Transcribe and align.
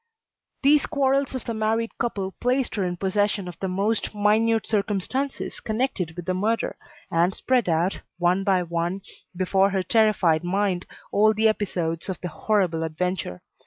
These 0.63 0.87
quarrels 0.87 1.35
of 1.35 1.45
the 1.45 1.53
married 1.53 1.95
couple 1.99 2.31
placed 2.31 2.73
her 2.73 2.83
in 2.83 2.97
possession 2.97 3.47
of 3.47 3.59
the 3.59 3.67
most 3.67 4.15
minute 4.15 4.65
circumstances 4.65 5.59
connected 5.59 6.15
with 6.15 6.25
the 6.25 6.33
murder, 6.33 6.75
and 7.11 7.35
spread 7.35 7.69
out, 7.69 7.99
one 8.17 8.43
by 8.43 8.63
one, 8.63 9.01
before 9.35 9.69
her 9.69 9.83
terrified 9.83 10.43
mind, 10.43 10.87
all 11.11 11.35
the 11.35 11.47
episodes 11.47 12.09
of 12.09 12.19
the 12.21 12.29
horrible 12.29 12.81
adventure. 12.81 13.43